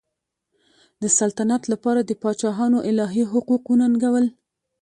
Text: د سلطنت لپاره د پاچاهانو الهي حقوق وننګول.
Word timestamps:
د 1.01 1.03
سلطنت 1.19 1.63
لپاره 1.71 2.01
د 2.03 2.11
پاچاهانو 2.21 2.77
الهي 2.89 3.23
حقوق 3.33 3.63
وننګول. 3.67 4.25